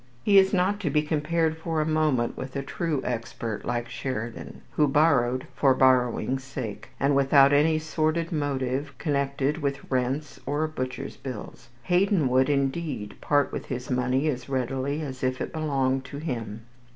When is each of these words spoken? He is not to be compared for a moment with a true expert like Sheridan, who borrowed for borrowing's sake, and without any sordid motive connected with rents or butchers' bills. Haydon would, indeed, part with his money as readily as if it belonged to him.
He 0.23 0.39
is 0.39 0.51
not 0.51 0.79
to 0.79 0.89
be 0.89 1.03
compared 1.03 1.57
for 1.59 1.79
a 1.79 1.85
moment 1.85 2.35
with 2.35 2.55
a 2.55 2.63
true 2.63 3.01
expert 3.05 3.63
like 3.65 3.87
Sheridan, 3.87 4.63
who 4.71 4.87
borrowed 4.87 5.45
for 5.53 5.75
borrowing's 5.75 6.43
sake, 6.43 6.89
and 6.99 7.15
without 7.15 7.53
any 7.53 7.77
sordid 7.77 8.31
motive 8.31 8.97
connected 8.97 9.59
with 9.59 9.87
rents 9.91 10.39
or 10.47 10.67
butchers' 10.67 11.17
bills. 11.17 11.69
Haydon 11.83 12.27
would, 12.29 12.49
indeed, 12.49 13.13
part 13.21 13.51
with 13.51 13.67
his 13.67 13.91
money 13.91 14.27
as 14.27 14.49
readily 14.49 15.01
as 15.01 15.23
if 15.23 15.39
it 15.39 15.53
belonged 15.53 16.03
to 16.05 16.17
him. 16.17 16.63